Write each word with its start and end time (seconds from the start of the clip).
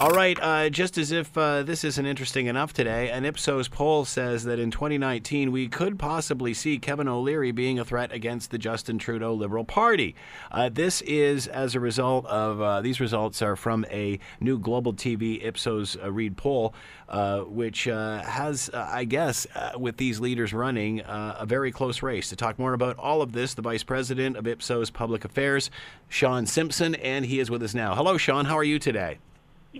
All 0.00 0.10
right, 0.10 0.38
uh, 0.40 0.70
just 0.70 0.96
as 0.96 1.10
if 1.10 1.36
uh, 1.36 1.64
this 1.64 1.82
isn't 1.82 2.06
interesting 2.06 2.46
enough 2.46 2.72
today, 2.72 3.10
an 3.10 3.24
Ipsos 3.24 3.66
poll 3.66 4.04
says 4.04 4.44
that 4.44 4.60
in 4.60 4.70
2019 4.70 5.50
we 5.50 5.66
could 5.66 5.98
possibly 5.98 6.54
see 6.54 6.78
Kevin 6.78 7.08
O'Leary 7.08 7.50
being 7.50 7.80
a 7.80 7.84
threat 7.84 8.12
against 8.12 8.52
the 8.52 8.58
Justin 8.58 8.98
Trudeau 8.98 9.34
Liberal 9.34 9.64
Party. 9.64 10.14
Uh, 10.52 10.68
this 10.68 11.00
is 11.00 11.48
as 11.48 11.74
a 11.74 11.80
result 11.80 12.26
of 12.26 12.62
uh, 12.62 12.80
these 12.80 13.00
results 13.00 13.42
are 13.42 13.56
from 13.56 13.84
a 13.90 14.20
new 14.38 14.56
Global 14.56 14.94
TV 14.94 15.44
Ipsos 15.44 15.96
uh, 16.00 16.12
Reid 16.12 16.36
poll, 16.36 16.74
uh, 17.08 17.40
which 17.40 17.82
has, 17.86 18.70
I 18.72 19.02
guess, 19.02 19.48
with 19.76 19.96
these 19.96 20.20
leaders 20.20 20.54
running, 20.54 21.00
a 21.00 21.44
very 21.44 21.72
close 21.72 22.04
race. 22.04 22.28
To 22.28 22.36
talk 22.36 22.56
more 22.56 22.72
about 22.72 22.96
all 22.98 23.20
of 23.20 23.32
this, 23.32 23.54
the 23.54 23.62
Vice 23.62 23.82
President 23.82 24.36
of 24.36 24.46
Ipsos 24.46 24.90
Public 24.90 25.24
Affairs, 25.24 25.72
Sean 26.08 26.46
Simpson, 26.46 26.94
and 26.94 27.26
he 27.26 27.40
is 27.40 27.50
with 27.50 27.64
us 27.64 27.74
now. 27.74 27.96
Hello, 27.96 28.16
Sean. 28.16 28.44
How 28.44 28.56
are 28.56 28.62
you 28.62 28.78
today? 28.78 29.18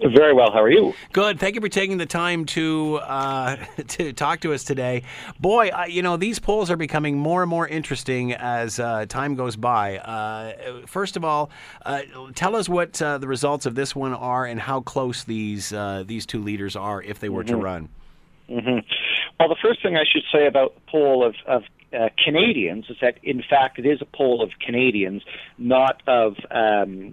Very 0.03 0.33
well. 0.33 0.51
How 0.53 0.63
are 0.63 0.71
you? 0.71 0.95
Good. 1.13 1.41
Thank 1.41 1.55
you 1.55 1.61
for 1.61 1.69
taking 1.69 1.99
the 1.99 2.07
time 2.07 2.45
to 2.47 3.01
uh, 3.03 3.57
to 3.89 4.13
talk 4.13 4.41
to 4.41 4.53
us 4.53 4.65
today. 4.65 5.03
Boy, 5.41 5.69
uh, 5.69 5.85
you 5.87 6.03
know 6.03 6.17
these 6.17 6.39
polls 6.39 6.71
are 6.71 6.77
becoming 6.77 7.19
more 7.19 7.43
and 7.43 7.51
more 7.51 7.67
interesting 7.67 8.33
as 8.33 8.79
uh, 8.79 9.07
time 9.07 9.35
goes 9.35 9.57
by. 9.57 9.99
Uh, 9.99 10.87
first 10.87 11.17
of 11.17 11.25
all, 11.25 11.51
uh, 11.85 12.03
tell 12.35 12.57
us 12.57 12.69
what 12.69 13.01
uh, 13.03 13.19
the 13.19 13.29
results 13.29 13.67
of 13.67 13.75
this 13.75 13.95
one 13.95 14.15
are 14.15 14.47
and 14.47 14.61
how 14.61 14.81
close 14.81 15.25
these 15.25 15.71
these 16.07 16.27
two 16.27 16.43
leaders 16.43 16.77
are 16.77 17.03
if 17.03 17.21
they 17.21 17.29
were 17.29 17.43
mm-hmm. 17.43 17.55
to 17.55 17.63
run. 17.63 17.89
Mm-hmm. 18.49 18.79
Well, 19.39 19.49
the 19.49 19.57
first 19.61 19.83
thing 19.83 19.97
I 19.97 20.05
should 20.11 20.25
say 20.33 20.47
about 20.47 20.75
the 20.75 20.81
poll 20.91 21.25
of, 21.25 21.35
of 21.47 21.65
uh, 21.93 22.09
Canadians 22.23 22.87
is 22.89 22.97
that, 23.01 23.19
in 23.23 23.43
fact, 23.43 23.79
it 23.79 23.87
is 23.87 24.01
a 24.01 24.07
poll 24.07 24.43
of 24.43 24.51
Canadians, 24.65 25.23
not 25.59 26.03
of 26.07 26.37
um, 26.51 27.13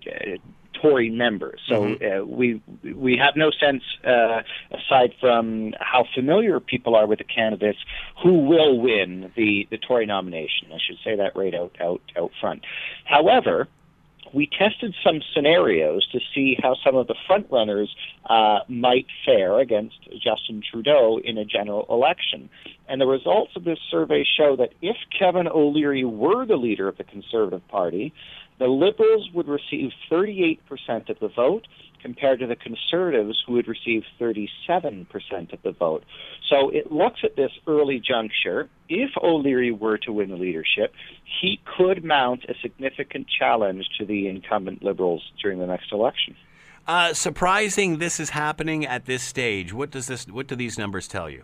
Tory 0.85 1.09
members. 1.09 1.59
So 1.67 1.81
mm-hmm. 1.81 2.05
uh, 2.05 2.25
we 2.25 2.61
we 2.93 3.17
have 3.17 3.35
no 3.35 3.51
sense, 3.51 3.83
uh, 4.03 4.41
aside 4.71 5.13
from 5.19 5.73
how 5.79 6.05
familiar 6.13 6.59
people 6.59 6.95
are 6.95 7.07
with 7.07 7.19
the 7.19 7.25
candidates, 7.25 7.79
who 8.21 8.45
will 8.45 8.79
win 8.79 9.31
the 9.35 9.67
the 9.71 9.77
Tory 9.77 10.05
nomination. 10.05 10.71
I 10.73 10.79
should 10.85 10.97
say 11.03 11.15
that 11.15 11.35
right 11.35 11.55
out 11.55 11.75
out 11.81 12.01
out 12.17 12.31
front. 12.39 12.65
However. 13.05 13.67
We 14.33 14.47
tested 14.47 14.93
some 15.01 15.21
scenarios 15.33 16.05
to 16.11 16.19
see 16.33 16.57
how 16.61 16.75
some 16.83 16.95
of 16.95 17.07
the 17.07 17.15
frontrunners 17.29 17.87
uh, 18.25 18.59
might 18.67 19.05
fare 19.23 19.59
against 19.59 19.97
Justin 20.11 20.61
Trudeau 20.69 21.21
in 21.23 21.37
a 21.37 21.45
general 21.45 21.85
election. 21.89 22.49
And 22.89 22.99
the 22.99 23.05
results 23.05 23.51
of 23.55 23.63
this 23.63 23.79
survey 23.89 24.25
show 24.37 24.57
that 24.57 24.73
if 24.81 24.97
Kevin 25.17 25.47
O'Leary 25.47 26.03
were 26.03 26.45
the 26.45 26.57
leader 26.57 26.89
of 26.89 26.97
the 26.97 27.05
Conservative 27.05 27.65
Party, 27.69 28.13
the 28.59 28.67
Liberals 28.67 29.29
would 29.33 29.47
receive 29.47 29.91
38% 30.09 30.59
of 31.09 31.19
the 31.19 31.27
vote 31.27 31.67
compared 32.01 32.39
to 32.39 32.47
the 32.47 32.55
Conservatives 32.55 33.43
who 33.45 33.53
would 33.53 33.67
receive 33.67 34.03
37% 34.19 35.07
of 35.51 35.61
the 35.63 35.71
vote. 35.71 36.03
So 36.49 36.69
it 36.69 36.91
looks 36.91 37.21
at 37.23 37.35
this 37.35 37.51
early 37.67 37.99
juncture. 37.99 38.69
If 38.87 39.09
O'Leary 39.21 39.71
were 39.71 39.97
to 39.99 40.13
win 40.13 40.29
the 40.29 40.35
leadership, 40.35 40.93
he 41.41 41.59
could 41.77 42.03
mount 42.03 42.45
a 42.45 42.53
significant 42.61 43.25
challenge 43.27 43.89
to 43.97 44.05
the 44.05 44.27
incumbent 44.27 44.83
Liberals 44.83 45.23
during 45.41 45.57
the 45.57 45.65
next 45.65 45.91
election. 45.91 46.35
Uh, 46.87 47.13
surprising 47.15 47.97
this 47.97 48.19
is 48.19 48.29
happening 48.29 48.85
at 48.85 49.05
this 49.05 49.23
stage. 49.23 49.73
What 49.73 49.89
does 49.89 50.05
this? 50.05 50.27
What 50.27 50.45
do 50.45 50.55
these 50.55 50.77
numbers 50.77 51.07
tell 51.07 51.27
you? 51.27 51.43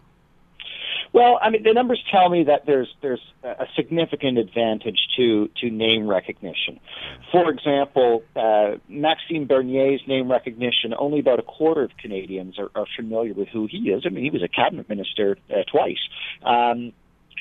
Well, 1.13 1.39
I 1.41 1.49
mean, 1.49 1.63
the 1.63 1.73
numbers 1.73 2.01
tell 2.09 2.29
me 2.29 2.45
that 2.45 2.65
there's 2.65 2.87
there's 3.01 3.21
a 3.43 3.65
significant 3.75 4.37
advantage 4.37 4.99
to 5.17 5.49
to 5.59 5.69
name 5.69 6.07
recognition. 6.07 6.79
For 7.31 7.49
example, 7.49 8.23
uh, 8.35 8.77
Maxime 8.87 9.45
Bernier's 9.45 10.01
name 10.07 10.31
recognition, 10.31 10.93
only 10.97 11.19
about 11.19 11.39
a 11.39 11.43
quarter 11.43 11.83
of 11.83 11.91
Canadians 11.97 12.57
are, 12.57 12.71
are 12.75 12.85
familiar 12.95 13.33
with 13.33 13.49
who 13.49 13.67
he 13.69 13.89
is. 13.89 14.03
I 14.05 14.09
mean, 14.09 14.23
he 14.23 14.29
was 14.29 14.43
a 14.43 14.47
cabinet 14.47 14.87
minister 14.87 15.37
uh, 15.49 15.63
twice. 15.69 15.99
Um, 16.45 16.93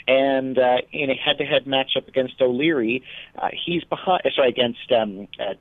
and 0.06 0.58
uh, 0.58 0.78
in 0.92 1.10
a 1.10 1.14
head-to-head 1.14 1.66
matchup 1.66 2.08
against 2.08 2.40
O'Leary, 2.40 3.02
uh, 3.36 3.48
he's 3.64 3.84
behind. 3.84 4.22
Sorry, 4.34 4.48
against 4.48 4.90
um, 4.90 5.28
uh, 5.38 5.54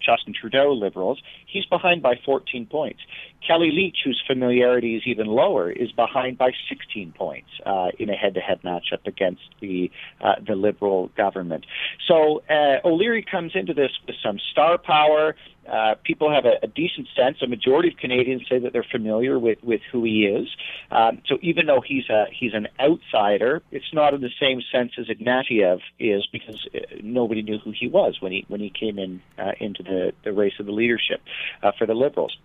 Justin 0.00 0.29
Trudeau 0.40 0.72
Liberals, 0.72 1.20
he's 1.46 1.66
behind 1.66 2.02
by 2.02 2.14
14 2.24 2.66
points. 2.66 3.00
Kelly 3.46 3.70
Leitch, 3.72 3.98
whose 4.04 4.22
familiarity 4.26 4.96
is 4.96 5.02
even 5.06 5.26
lower, 5.26 5.70
is 5.70 5.90
behind 5.92 6.38
by 6.38 6.50
16 6.68 7.12
points 7.12 7.48
uh, 7.64 7.88
in 7.98 8.10
a 8.10 8.14
head-to-head 8.14 8.60
matchup 8.62 9.06
against 9.06 9.42
the 9.60 9.90
uh, 10.20 10.34
the 10.46 10.54
Liberal 10.54 11.10
government. 11.16 11.64
So 12.06 12.42
uh, 12.50 12.86
O'Leary 12.86 13.24
comes 13.28 13.52
into 13.54 13.74
this 13.74 13.90
with 14.06 14.16
some 14.22 14.38
star 14.52 14.78
power. 14.78 15.34
Uh, 15.70 15.94
people 16.04 16.32
have 16.32 16.46
a, 16.46 16.54
a, 16.64 16.66
decent 16.66 17.06
sense. 17.14 17.36
A 17.42 17.46
majority 17.46 17.90
of 17.90 17.96
Canadians 17.96 18.42
say 18.48 18.58
that 18.58 18.72
they're 18.72 18.86
familiar 18.90 19.38
with, 19.38 19.58
with 19.62 19.80
who 19.92 20.02
he 20.02 20.24
is. 20.24 20.48
Um, 20.90 21.22
so 21.26 21.38
even 21.42 21.66
though 21.66 21.80
he's 21.80 22.08
a 22.08 22.24
he's 22.32 22.54
an 22.54 22.66
outsider, 22.80 23.62
it's 23.70 23.92
not 23.92 24.14
in 24.14 24.20
the 24.20 24.30
same 24.40 24.62
sense 24.72 24.92
as 24.98 25.06
Ignatieff 25.06 25.80
is 25.98 26.26
because 26.32 26.66
uh, 26.74 26.78
nobody 27.02 27.42
knew 27.42 27.58
who 27.58 27.72
he 27.78 27.88
was 27.88 28.16
when 28.20 28.32
he 28.32 28.44
when 28.48 28.60
he 28.60 28.70
came 28.70 28.98
in 28.98 29.20
uh, 29.38 29.52
into 29.60 29.82
the, 29.82 30.12
the 30.24 30.29
race 30.32 30.54
of 30.58 30.66
the 30.66 30.72
leadership 30.72 31.20
uh, 31.62 31.72
for 31.78 31.86
the 31.86 31.94
Liberals. 31.94 32.36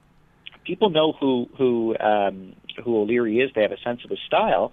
People 0.66 0.90
know 0.90 1.14
who 1.14 1.48
who 1.58 1.96
um, 2.00 2.54
who 2.84 2.98
O'Leary 2.98 3.40
is. 3.40 3.52
They 3.54 3.62
have 3.62 3.72
a 3.72 3.80
sense 3.82 4.04
of 4.04 4.10
his 4.10 4.20
style, 4.26 4.72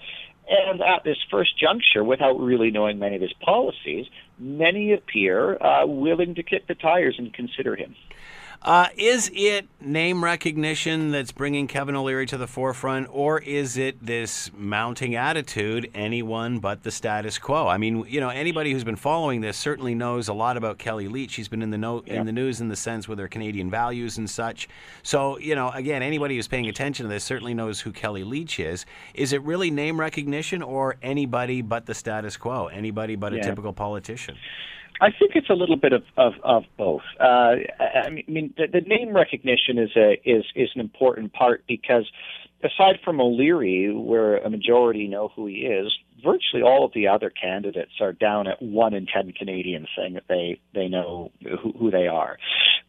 and 0.49 0.81
at 0.81 1.05
this 1.05 1.19
first 1.31 1.59
juncture, 1.59 2.03
without 2.03 2.41
really 2.41 2.71
knowing 2.71 2.99
many 2.99 3.17
of 3.17 3.23
his 3.23 3.33
policies, 3.35 4.07
many 4.39 4.93
appear 4.93 5.63
uh, 5.63 5.87
willing 5.87 6.35
to 6.37 6.43
kick 6.43 6.67
the 6.67 6.75
tires 6.75 7.17
and 7.19 7.33
consider 7.33 7.77
him. 7.77 7.95
Uh, 8.65 8.87
is 8.97 9.29
it 9.35 9.67
name 9.81 10.23
recognition 10.23 11.11
that's 11.11 11.33
bringing 11.33 11.67
Kevin 11.67 11.97
O'Leary 11.97 12.27
to 12.27 12.37
the 12.37 12.47
forefront, 12.47 13.09
or 13.11 13.41
is 13.41 13.77
it 13.77 14.07
this 14.07 14.53
mounting 14.57 15.17
attitude, 15.17 15.91
anyone 15.97 16.61
but 16.61 16.85
the 16.85 16.93
status 16.93 17.39
quo? 17.39 17.67
I 17.67 17.77
mean, 17.77 18.05
you 18.07 18.21
know, 18.21 18.29
anybody 18.29 18.73
who's 18.73 18.85
been 18.85 18.95
following 18.95 19.41
this 19.41 19.57
certainly 19.57 19.97
knows 19.97 20.29
a 20.29 20.33
lot 20.33 20.57
about 20.57 20.79
Kelly 20.79 21.09
Leitch. 21.09 21.33
She's 21.33 21.49
been 21.49 21.61
in 21.61 21.71
the 21.71 21.79
no- 21.79 22.05
yeah. 22.07 22.21
in 22.21 22.27
the 22.27 22.31
news 22.31 22.61
in 22.61 22.69
the 22.69 22.77
sense 22.77 23.09
with 23.09 23.19
her 23.19 23.27
Canadian 23.27 23.69
values 23.69 24.17
and 24.17 24.31
such. 24.31 24.69
So, 25.03 25.39
you 25.41 25.57
know, 25.57 25.71
again, 25.71 26.05
anybody 26.05 26.37
who's 26.37 26.47
paying 26.47 26.69
attention 26.69 27.05
to 27.05 27.09
this 27.09 27.25
certainly 27.25 27.55
knows 27.55 27.81
who 27.81 27.91
Kelly 27.91 28.23
Leitch 28.23 28.61
is. 28.61 28.87
Is 29.15 29.33
it 29.33 29.43
really 29.43 29.73
name 29.73 29.99
recognition, 29.99 30.63
or 30.63 30.95
anybody 31.03 31.63
but 31.63 31.87
the 31.87 31.95
status 31.95 32.37
quo, 32.37 32.69
anybody 32.69 33.17
but 33.17 33.33
yeah. 33.33 33.41
a 33.41 33.43
typical 33.43 33.73
politician? 33.73 34.37
I 35.03 35.11
think 35.11 35.33
it's 35.35 35.51
a 35.51 35.55
little 35.55 35.77
bit 35.77 35.93
of 35.93 36.05
of, 36.17 36.35
of 36.45 36.63
both. 36.79 37.03
Uh, 37.19 37.57
I 37.81 38.11
mean, 38.29 38.55
the, 38.57 38.69
the 38.73 38.83
name 38.83 39.15
recognition 39.15 39.77
is 39.77 39.91
a 39.97 40.13
is 40.25 40.45
is 40.55 40.71
an 40.77 40.81
important 40.81 41.33
part 41.33 41.65
because 41.67 42.09
aside 42.63 43.01
from 43.05 43.21
O'Leary, 43.21 43.93
where 43.93 44.37
a 44.37 44.49
majority 44.49 45.09
know 45.09 45.33
who 45.35 45.47
he 45.47 45.67
is, 45.67 45.93
virtually 46.23 46.63
all 46.63 46.85
of 46.85 46.93
the 46.95 47.09
other 47.09 47.31
candidates 47.31 47.91
are 48.01 48.13
down 48.13 48.47
at 48.47 48.63
one 48.63 48.95
in 48.95 49.07
ten 49.07 49.33
Canadians 49.33 49.89
saying 49.97 50.15
that 50.15 50.25
they 50.29 50.61
they 50.73 50.87
know 50.87 51.33
who, 51.43 51.73
who 51.73 51.91
they 51.91 52.07
are. 52.07 52.39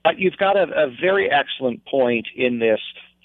But 0.04 0.20
you've 0.20 0.38
got 0.38 0.56
a, 0.56 0.66
a 0.66 0.92
very 1.02 1.32
excellent 1.32 1.84
point 1.86 2.28
in 2.36 2.60
this. 2.60 2.80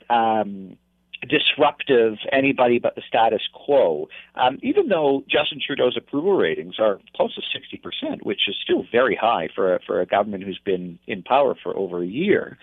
Um, 0.09 0.79
disruptive 1.27 2.15
anybody 2.33 2.79
but 2.79 2.95
the 2.95 3.03
status 3.07 3.43
quo. 3.53 4.09
Um, 4.35 4.59
even 4.63 4.89
though 4.89 5.25
Justin 5.29 5.61
Trudeau's 5.65 5.97
approval 5.97 6.35
ratings 6.35 6.77
are 6.79 7.01
close 7.17 7.35
to 7.35 7.41
60%, 7.41 8.23
which 8.23 8.43
is 8.49 8.57
still 8.63 8.85
very 8.93 9.17
high 9.17 9.49
for 9.55 9.75
a, 9.75 9.81
for 9.87 10.01
a 10.01 10.07
government 10.07 10.45
who's 10.45 10.61
been 10.65 10.99
in 11.07 11.23
power 11.23 11.55
for 11.61 11.77
over 11.77 12.03
a 12.03 12.07
year, 12.07 12.59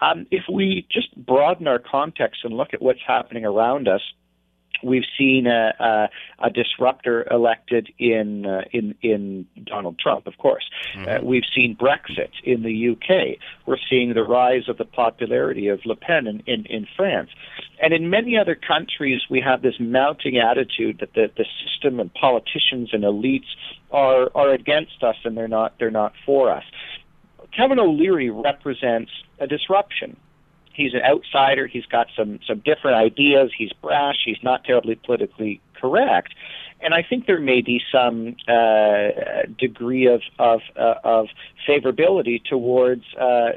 um, 0.00 0.26
if 0.30 0.44
we 0.52 0.86
just 0.90 1.14
broaden 1.16 1.66
our 1.66 1.78
context 1.78 2.40
and 2.44 2.54
look 2.54 2.72
at 2.72 2.82
what's 2.82 3.00
happening 3.06 3.44
around 3.44 3.88
us, 3.88 4.02
We've 4.82 5.04
seen 5.18 5.46
a, 5.46 5.72
a, 5.78 6.08
a 6.46 6.50
disruptor 6.50 7.26
elected 7.30 7.88
in 7.98 8.46
uh, 8.46 8.62
in 8.72 8.94
in 9.02 9.46
Donald 9.64 9.98
Trump, 9.98 10.26
of 10.26 10.38
course. 10.38 10.64
Mm-hmm. 10.96 11.08
Uh, 11.08 11.28
we've 11.28 11.44
seen 11.54 11.76
Brexit 11.76 12.30
in 12.44 12.62
the 12.62 12.90
UK. 12.90 13.38
We're 13.66 13.78
seeing 13.88 14.14
the 14.14 14.22
rise 14.22 14.68
of 14.68 14.78
the 14.78 14.84
popularity 14.84 15.68
of 15.68 15.80
Le 15.84 15.96
Pen 15.96 16.26
in, 16.26 16.42
in, 16.46 16.66
in 16.66 16.86
France, 16.96 17.30
and 17.82 17.92
in 17.92 18.10
many 18.10 18.36
other 18.36 18.54
countries, 18.54 19.22
we 19.30 19.40
have 19.40 19.62
this 19.62 19.74
mounting 19.78 20.38
attitude 20.38 20.98
that 21.00 21.14
the, 21.14 21.30
the 21.36 21.44
system 21.64 22.00
and 22.00 22.12
politicians 22.14 22.90
and 22.92 23.04
elites 23.04 23.48
are 23.90 24.30
are 24.34 24.52
against 24.52 25.02
us 25.02 25.16
and 25.24 25.36
they're 25.36 25.48
not 25.48 25.74
they're 25.78 25.90
not 25.90 26.12
for 26.24 26.50
us. 26.50 26.64
Kevin 27.56 27.78
O'Leary 27.78 28.30
represents 28.30 29.10
a 29.38 29.46
disruption 29.46 30.16
he's 30.76 30.94
an 30.94 31.02
outsider. 31.02 31.66
He's 31.66 31.86
got 31.86 32.08
some 32.16 32.40
some 32.46 32.60
different 32.60 32.96
ideas. 32.96 33.50
He's 33.56 33.72
brash. 33.72 34.16
He's 34.24 34.42
not 34.42 34.64
terribly 34.64 34.94
politically 34.96 35.60
correct. 35.80 36.34
And 36.80 36.92
I 36.92 37.02
think 37.02 37.26
there 37.26 37.40
may 37.40 37.62
be 37.62 37.80
some 37.90 38.36
uh, 38.46 39.46
degree 39.58 40.06
of 40.06 40.22
of, 40.38 40.60
uh, 40.76 40.94
of 41.02 41.28
favorability 41.66 42.44
towards 42.44 43.04
uh, 43.14 43.52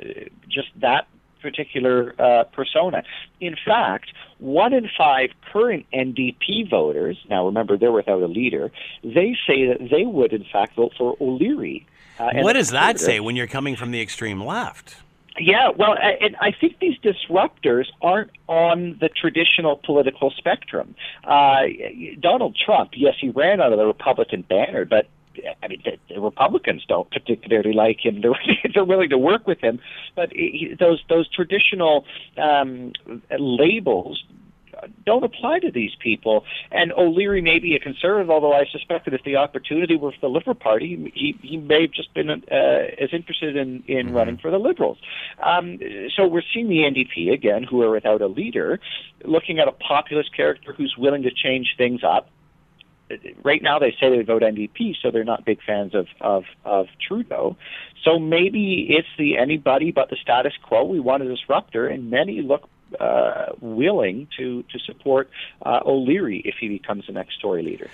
just 0.47 0.69
that 0.77 1.07
particular 1.41 2.15
uh, 2.19 2.43
persona. 2.45 3.03
In 3.39 3.55
fact, 3.65 4.11
one 4.39 4.73
in 4.73 4.89
five 4.97 5.29
current 5.51 5.85
NDP 5.93 6.69
voters, 6.69 7.17
now 7.29 7.45
remember 7.45 7.77
they're 7.77 7.91
without 7.91 8.21
a 8.21 8.27
leader, 8.27 8.71
they 9.03 9.37
say 9.47 9.67
that 9.67 9.89
they 9.89 10.05
would 10.05 10.33
in 10.33 10.45
fact 10.51 10.75
vote 10.75 10.93
for 10.97 11.15
O'Leary 11.21 11.85
Uh, 12.19 12.31
what 12.41 12.53
does 12.53 12.71
that 12.71 12.99
say 12.99 13.21
when 13.21 13.37
you're 13.37 13.47
coming 13.47 13.77
from 13.77 13.91
the 13.91 14.01
extreme 14.01 14.43
left? 14.43 14.97
Yeah, 15.37 15.69
well, 15.69 15.95
and 15.95 16.35
I 16.41 16.51
think 16.51 16.79
these 16.79 16.97
disruptors 16.99 17.85
aren't 18.01 18.31
on 18.47 18.97
the 18.99 19.09
traditional 19.09 19.77
political 19.77 20.31
spectrum. 20.31 20.95
Uh, 21.23 21.61
Donald 22.19 22.57
Trump, 22.57 22.91
yes, 22.95 23.15
he 23.19 23.29
ran 23.29 23.61
under 23.61 23.77
the 23.77 23.85
Republican 23.85 24.41
banner, 24.41 24.85
but 24.85 25.07
I 25.63 25.67
mean, 25.67 25.81
the, 25.85 25.97
the 26.13 26.19
Republicans 26.19 26.83
don't 26.87 27.09
particularly 27.11 27.73
like 27.73 28.03
him. 28.03 28.21
They're, 28.21 28.33
they're 28.73 28.85
willing 28.85 29.09
to 29.09 29.17
work 29.17 29.47
with 29.47 29.59
him, 29.59 29.79
but 30.15 30.31
he, 30.33 30.75
those 30.79 31.01
those 31.07 31.29
traditional 31.29 32.05
um, 32.37 32.93
labels 33.37 34.23
don't 35.05 35.23
apply 35.23 35.59
to 35.59 35.71
these 35.71 35.91
people. 35.99 36.45
And 36.71 36.91
O'Leary 36.93 37.41
may 37.41 37.59
be 37.59 37.75
a 37.75 37.79
conservative, 37.79 38.29
although 38.29 38.53
I 38.53 38.65
suspect 38.71 39.05
that 39.05 39.13
if 39.13 39.23
the 39.23 39.35
opportunity 39.37 39.95
were 39.95 40.11
for 40.11 40.19
the 40.21 40.29
Liberal 40.29 40.55
Party, 40.55 41.11
he, 41.13 41.37
he 41.41 41.57
may 41.57 41.83
have 41.83 41.91
just 41.91 42.13
been 42.13 42.29
uh, 42.29 42.55
as 42.99 43.09
interested 43.13 43.55
in, 43.55 43.83
in 43.87 44.07
mm-hmm. 44.07 44.15
running 44.15 44.37
for 44.37 44.51
the 44.51 44.59
Liberals. 44.59 44.97
Um, 45.41 45.79
so 46.15 46.27
we're 46.27 46.43
seeing 46.53 46.69
the 46.69 46.79
NDP 46.79 47.31
again, 47.31 47.63
who 47.63 47.81
are 47.81 47.91
without 47.91 48.21
a 48.21 48.27
leader, 48.27 48.79
looking 49.23 49.59
at 49.59 49.67
a 49.67 49.71
populist 49.71 50.35
character 50.35 50.73
who's 50.73 50.95
willing 50.97 51.23
to 51.23 51.31
change 51.31 51.75
things 51.77 52.01
up 52.03 52.29
right 53.43 53.61
now 53.61 53.79
they 53.79 53.95
say 53.99 54.09
they 54.09 54.23
vote 54.23 54.41
NDP, 54.41 54.95
so 55.01 55.11
they're 55.11 55.23
not 55.23 55.45
big 55.45 55.59
fans 55.65 55.95
of, 55.95 56.07
of, 56.21 56.43
of 56.63 56.87
Trudeau. 57.05 57.57
So 58.03 58.19
maybe 58.19 58.87
it's 58.89 59.07
the 59.17 59.37
anybody 59.37 59.91
but 59.91 60.09
the 60.09 60.15
status 60.15 60.53
quo. 60.63 60.83
We 60.83 60.99
want 60.99 61.23
a 61.23 61.27
disruptor, 61.27 61.87
and 61.87 62.09
many 62.09 62.41
look 62.41 62.69
uh, 62.99 63.47
willing 63.61 64.27
to 64.37 64.63
to 64.63 64.79
support 64.79 65.29
uh, 65.65 65.79
O'Leary 65.85 66.39
if 66.45 66.55
he 66.59 66.67
becomes 66.67 67.05
the 67.07 67.13
next 67.13 67.39
Tory 67.41 67.63
leader. 67.63 67.89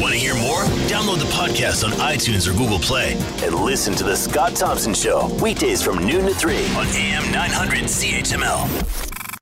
Want 0.00 0.14
to 0.14 0.18
hear 0.18 0.34
more? 0.34 0.62
Download 0.88 1.18
the 1.18 1.30
podcast 1.32 1.84
on 1.84 1.92
iTunes 1.92 2.48
or 2.48 2.56
Google 2.56 2.78
Play 2.78 3.14
and 3.42 3.54
listen 3.54 3.94
to 3.94 4.04
the 4.04 4.16
Scott 4.16 4.56
Thompson 4.56 4.94
Show 4.94 5.28
weekdays 5.42 5.82
from 5.82 5.98
noon 6.06 6.26
to 6.26 6.34
three 6.34 6.66
on 6.74 6.86
AM 6.88 7.30
900 7.32 7.84
CHML. 7.84 9.19